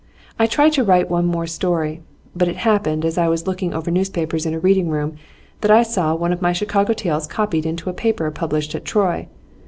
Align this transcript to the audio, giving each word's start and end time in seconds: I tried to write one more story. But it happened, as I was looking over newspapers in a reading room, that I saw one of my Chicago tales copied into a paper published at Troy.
I 0.39 0.47
tried 0.47 0.73
to 0.73 0.83
write 0.83 1.11
one 1.11 1.27
more 1.27 1.45
story. 1.45 2.01
But 2.35 2.47
it 2.47 2.55
happened, 2.55 3.05
as 3.05 3.19
I 3.19 3.27
was 3.27 3.45
looking 3.45 3.71
over 3.71 3.91
newspapers 3.91 4.47
in 4.47 4.53
a 4.55 4.59
reading 4.59 4.89
room, 4.89 5.17
that 5.61 5.69
I 5.69 5.83
saw 5.83 6.15
one 6.15 6.33
of 6.33 6.41
my 6.41 6.53
Chicago 6.53 6.93
tales 6.93 7.27
copied 7.27 7.67
into 7.67 7.87
a 7.87 7.93
paper 7.93 8.31
published 8.31 8.73
at 8.73 8.83
Troy. 8.83 9.27